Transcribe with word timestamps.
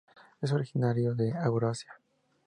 Es 0.41 0.51
originario 0.51 1.13
de 1.13 1.29
Eurasia. 1.29 1.93